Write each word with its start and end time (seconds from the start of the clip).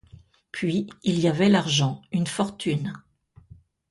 Puis, 0.51 0.87
il 1.03 1.19
y 1.19 1.27
avait 1.27 1.47
l'argent, 1.47 2.01
une 2.11 2.25
fortune. 2.25 2.91